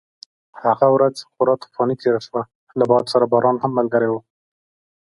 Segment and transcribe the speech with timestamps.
[0.63, 2.41] هغه ورځ خورا طوفاني تېره شوه،
[2.79, 4.15] له باد سره باران هم ملګری و.